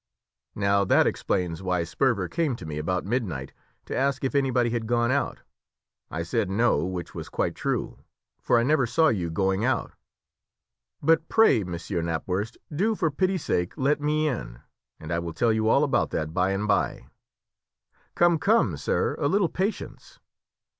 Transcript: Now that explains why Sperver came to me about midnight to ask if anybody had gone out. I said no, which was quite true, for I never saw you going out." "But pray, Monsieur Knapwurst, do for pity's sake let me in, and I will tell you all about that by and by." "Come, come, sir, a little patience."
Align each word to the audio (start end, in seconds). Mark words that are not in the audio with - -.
Now 0.55 0.83
that 0.85 1.05
explains 1.05 1.61
why 1.61 1.83
Sperver 1.83 2.27
came 2.27 2.55
to 2.55 2.65
me 2.65 2.79
about 2.79 3.05
midnight 3.05 3.53
to 3.85 3.95
ask 3.95 4.23
if 4.23 4.33
anybody 4.33 4.71
had 4.71 4.87
gone 4.87 5.11
out. 5.11 5.41
I 6.09 6.23
said 6.23 6.49
no, 6.49 6.83
which 6.83 7.13
was 7.13 7.29
quite 7.29 7.53
true, 7.53 7.99
for 8.41 8.57
I 8.57 8.63
never 8.63 8.87
saw 8.87 9.09
you 9.09 9.29
going 9.29 9.63
out." 9.63 9.91
"But 11.03 11.29
pray, 11.29 11.63
Monsieur 11.63 12.01
Knapwurst, 12.01 12.57
do 12.75 12.95
for 12.95 13.11
pity's 13.11 13.45
sake 13.45 13.77
let 13.77 14.01
me 14.01 14.27
in, 14.27 14.61
and 14.99 15.11
I 15.11 15.19
will 15.19 15.33
tell 15.33 15.53
you 15.53 15.69
all 15.69 15.83
about 15.83 16.09
that 16.09 16.33
by 16.33 16.49
and 16.49 16.67
by." 16.67 17.05
"Come, 18.15 18.39
come, 18.39 18.77
sir, 18.77 19.13
a 19.19 19.27
little 19.27 19.49
patience." 19.49 20.19